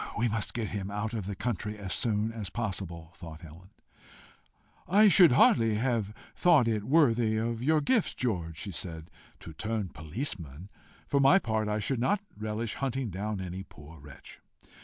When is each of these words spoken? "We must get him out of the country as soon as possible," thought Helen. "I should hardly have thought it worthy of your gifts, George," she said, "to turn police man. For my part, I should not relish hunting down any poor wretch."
"We 0.17 0.27
must 0.27 0.55
get 0.55 0.69
him 0.69 0.89
out 0.89 1.13
of 1.13 1.27
the 1.27 1.35
country 1.35 1.77
as 1.77 1.93
soon 1.93 2.31
as 2.31 2.49
possible," 2.49 3.11
thought 3.13 3.41
Helen. 3.41 3.69
"I 4.87 5.07
should 5.07 5.33
hardly 5.33 5.75
have 5.75 6.11
thought 6.33 6.67
it 6.67 6.83
worthy 6.85 7.37
of 7.37 7.61
your 7.61 7.81
gifts, 7.81 8.15
George," 8.15 8.57
she 8.57 8.71
said, 8.71 9.11
"to 9.41 9.53
turn 9.53 9.89
police 9.89 10.39
man. 10.39 10.69
For 11.05 11.19
my 11.19 11.37
part, 11.37 11.67
I 11.67 11.77
should 11.77 11.99
not 11.99 12.19
relish 12.35 12.73
hunting 12.73 13.11
down 13.11 13.39
any 13.39 13.61
poor 13.61 13.99
wretch." 13.99 14.39